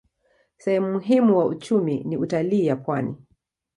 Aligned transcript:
Sehemu 0.57 0.91
muhimu 0.93 1.37
wa 1.37 1.45
uchumi 1.45 2.03
ni 2.03 2.17
utalii 2.17 2.65
ya 2.65 2.75
pwani. 2.75 3.15